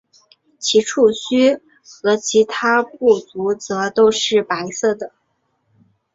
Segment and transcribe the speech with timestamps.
[0.57, 5.11] 其触须和其他步足则都是白色的。